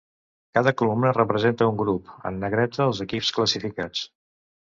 Cada 0.57 0.71
columna 0.79 1.11
representa 1.17 1.67
un 1.73 1.77
grup; 1.81 2.09
en 2.29 2.41
negreta 2.45 2.87
els 2.87 3.05
equips 3.07 3.31
classificats. 3.39 4.05